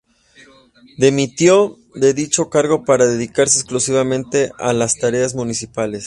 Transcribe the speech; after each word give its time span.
Dimitió 0.97 1.77
de 1.93 2.15
dicho 2.15 2.49
cargo 2.49 2.83
para 2.85 3.05
dedicarse 3.05 3.59
exclusivamente 3.59 4.51
a 4.57 4.73
las 4.73 4.97
tareas 4.97 5.35
municipales. 5.35 5.99